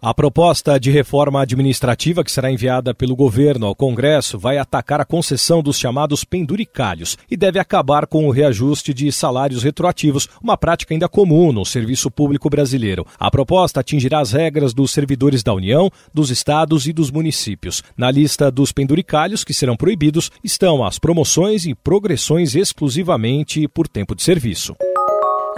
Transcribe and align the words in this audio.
A 0.00 0.14
proposta 0.14 0.78
de 0.78 0.92
reforma 0.92 1.42
administrativa 1.42 2.22
que 2.22 2.30
será 2.30 2.52
enviada 2.52 2.94
pelo 2.94 3.16
governo 3.16 3.66
ao 3.66 3.74
Congresso 3.74 4.38
vai 4.38 4.56
atacar 4.56 5.00
a 5.00 5.04
concessão 5.04 5.60
dos 5.60 5.76
chamados 5.76 6.22
penduricalhos 6.22 7.18
e 7.28 7.36
deve 7.36 7.58
acabar 7.58 8.06
com 8.06 8.24
o 8.24 8.30
reajuste 8.30 8.94
de 8.94 9.10
salários 9.10 9.64
retroativos, 9.64 10.28
uma 10.40 10.56
prática 10.56 10.94
ainda 10.94 11.08
comum 11.08 11.50
no 11.50 11.64
serviço 11.64 12.12
público 12.12 12.48
brasileiro. 12.48 13.04
A 13.18 13.28
proposta 13.28 13.80
atingirá 13.80 14.20
as 14.20 14.30
regras 14.30 14.72
dos 14.72 14.92
servidores 14.92 15.42
da 15.42 15.52
União, 15.52 15.90
dos 16.14 16.30
estados 16.30 16.86
e 16.86 16.92
dos 16.92 17.10
municípios. 17.10 17.82
Na 17.96 18.08
lista 18.08 18.52
dos 18.52 18.70
penduricalhos 18.70 19.42
que 19.42 19.52
serão 19.52 19.76
proibidos 19.76 20.30
estão 20.44 20.84
as 20.84 21.00
promoções 21.00 21.66
e 21.66 21.74
progressões 21.74 22.54
exclusivamente 22.54 23.66
por 23.66 23.88
tempo 23.88 24.14
de 24.14 24.22
serviço. 24.22 24.76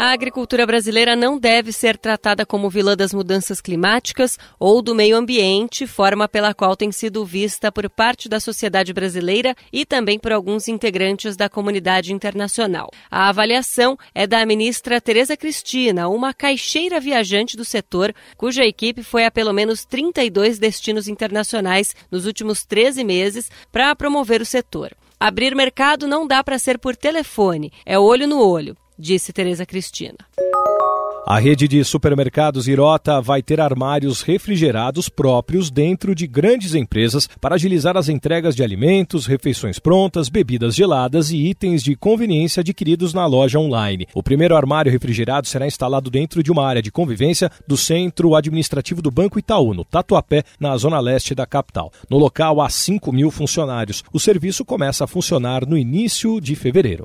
A 0.00 0.12
agricultura 0.12 0.66
brasileira 0.66 1.14
não 1.14 1.38
deve 1.38 1.72
ser 1.72 1.98
tratada 1.98 2.46
como 2.46 2.70
vilã 2.70 2.96
das 2.96 3.12
mudanças 3.12 3.60
climáticas 3.60 4.38
ou 4.58 4.80
do 4.80 4.94
meio 4.94 5.14
ambiente, 5.14 5.86
forma 5.86 6.26
pela 6.26 6.54
qual 6.54 6.74
tem 6.74 6.90
sido 6.90 7.22
vista 7.22 7.70
por 7.70 7.86
parte 7.90 8.26
da 8.26 8.40
sociedade 8.40 8.94
brasileira 8.94 9.54
e 9.70 9.84
também 9.84 10.18
por 10.18 10.32
alguns 10.32 10.68
integrantes 10.68 11.36
da 11.36 11.50
comunidade 11.50 12.14
internacional. 12.14 12.88
A 13.10 13.28
avaliação 13.28 13.98
é 14.14 14.26
da 14.26 14.46
ministra 14.46 15.02
Tereza 15.02 15.36
Cristina, 15.36 16.08
uma 16.08 16.32
caixeira 16.32 16.98
viajante 16.98 17.54
do 17.54 17.64
setor, 17.64 18.14
cuja 18.38 18.64
equipe 18.64 19.02
foi 19.02 19.26
a 19.26 19.30
pelo 19.30 19.52
menos 19.52 19.84
32 19.84 20.58
destinos 20.58 21.08
internacionais 21.08 21.94
nos 22.10 22.24
últimos 22.24 22.64
13 22.64 23.04
meses 23.04 23.50
para 23.70 23.94
promover 23.94 24.40
o 24.40 24.46
setor. 24.46 24.96
Abrir 25.20 25.54
mercado 25.54 26.06
não 26.06 26.26
dá 26.26 26.42
para 26.42 26.58
ser 26.58 26.78
por 26.78 26.96
telefone, 26.96 27.70
é 27.84 27.98
olho 27.98 28.26
no 28.26 28.40
olho 28.42 28.74
disse 29.00 29.32
Tereza 29.32 29.64
Cristina. 29.64 30.18
A 31.26 31.38
rede 31.38 31.68
de 31.68 31.84
supermercados 31.84 32.66
Irota 32.66 33.20
vai 33.20 33.40
ter 33.40 33.60
armários 33.60 34.20
refrigerados 34.20 35.08
próprios 35.08 35.70
dentro 35.70 36.12
de 36.12 36.26
grandes 36.26 36.74
empresas 36.74 37.28
para 37.40 37.54
agilizar 37.54 37.96
as 37.96 38.08
entregas 38.08 38.56
de 38.56 38.64
alimentos, 38.64 39.26
refeições 39.26 39.78
prontas, 39.78 40.28
bebidas 40.28 40.74
geladas 40.74 41.30
e 41.30 41.36
itens 41.36 41.84
de 41.84 41.94
conveniência 41.94 42.62
adquiridos 42.62 43.14
na 43.14 43.26
loja 43.26 43.60
online. 43.60 44.08
O 44.12 44.24
primeiro 44.24 44.56
armário 44.56 44.90
refrigerado 44.90 45.46
será 45.46 45.68
instalado 45.68 46.10
dentro 46.10 46.42
de 46.42 46.50
uma 46.50 46.66
área 46.66 46.82
de 46.82 46.90
convivência 46.90 47.48
do 47.64 47.76
Centro 47.76 48.34
Administrativo 48.34 49.00
do 49.00 49.10
Banco 49.10 49.38
Itaú, 49.38 49.72
no 49.72 49.84
Tatuapé, 49.84 50.42
na 50.58 50.76
zona 50.76 50.98
leste 50.98 51.32
da 51.32 51.46
capital. 51.46 51.92
No 52.10 52.18
local 52.18 52.60
há 52.60 52.68
5 52.68 53.12
mil 53.12 53.30
funcionários. 53.30 54.02
O 54.12 54.18
serviço 54.18 54.64
começa 54.64 55.04
a 55.04 55.06
funcionar 55.06 55.64
no 55.64 55.78
início 55.78 56.40
de 56.40 56.56
fevereiro. 56.56 57.04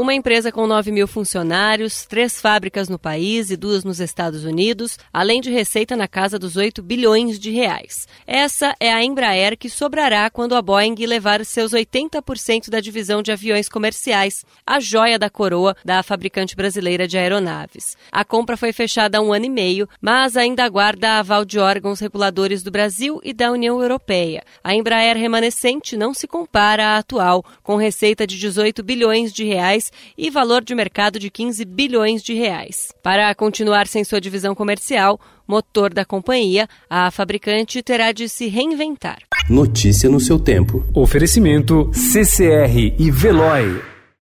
Uma 0.00 0.14
empresa 0.14 0.50
com 0.50 0.66
9 0.66 0.90
mil 0.90 1.06
funcionários, 1.06 2.06
três 2.06 2.40
fábricas 2.40 2.88
no 2.88 2.98
país 2.98 3.50
e 3.50 3.56
duas 3.56 3.84
nos 3.84 4.00
Estados 4.00 4.44
Unidos, 4.44 4.98
além 5.12 5.42
de 5.42 5.50
receita 5.50 5.94
na 5.94 6.08
casa 6.08 6.38
dos 6.38 6.56
8 6.56 6.82
bilhões 6.82 7.38
de 7.38 7.50
reais. 7.50 8.08
Essa 8.26 8.74
é 8.80 8.90
a 8.90 9.04
Embraer 9.04 9.58
que 9.58 9.68
sobrará 9.68 10.30
quando 10.30 10.54
a 10.54 10.62
Boeing 10.62 10.94
levar 11.04 11.44
seus 11.44 11.72
80% 11.72 12.70
da 12.70 12.80
divisão 12.80 13.22
de 13.22 13.30
aviões 13.30 13.68
comerciais, 13.68 14.42
a 14.66 14.80
joia 14.80 15.18
da 15.18 15.28
coroa 15.28 15.76
da 15.84 16.02
fabricante 16.02 16.56
brasileira 16.56 17.06
de 17.06 17.18
aeronaves. 17.18 17.94
A 18.10 18.24
compra 18.24 18.56
foi 18.56 18.72
fechada 18.72 19.18
há 19.18 19.20
um 19.20 19.34
ano 19.34 19.44
e 19.44 19.50
meio, 19.50 19.86
mas 20.00 20.34
ainda 20.34 20.64
aguarda 20.64 21.18
aval 21.18 21.44
de 21.44 21.58
órgãos 21.58 22.00
reguladores 22.00 22.62
do 22.62 22.70
Brasil 22.70 23.20
e 23.22 23.34
da 23.34 23.52
União 23.52 23.82
Europeia. 23.82 24.44
A 24.64 24.74
Embraer 24.74 25.18
remanescente 25.18 25.94
não 25.94 26.14
se 26.14 26.26
compara 26.26 26.86
à 26.86 26.96
atual, 26.96 27.44
com 27.62 27.76
receita 27.76 28.26
de 28.26 28.38
18 28.38 28.82
bilhões 28.82 29.30
de 29.30 29.44
reais 29.44 29.89
e 30.16 30.30
valor 30.30 30.62
de 30.62 30.74
mercado 30.74 31.18
de 31.18 31.30
15 31.30 31.64
bilhões 31.64 32.22
de 32.22 32.34
reais. 32.34 32.88
Para 33.02 33.34
continuar 33.34 33.86
sem 33.86 34.04
sua 34.04 34.20
divisão 34.20 34.54
comercial, 34.54 35.20
motor 35.46 35.92
da 35.92 36.04
companhia, 36.04 36.68
a 36.88 37.10
fabricante 37.10 37.82
terá 37.82 38.12
de 38.12 38.28
se 38.28 38.46
reinventar. 38.48 39.18
Notícia 39.48 40.08
no 40.08 40.20
seu 40.20 40.38
tempo. 40.38 40.84
Oferecimento 40.94 41.90
CCR 41.92 42.94
e 42.98 43.10
Veloy. 43.10 43.99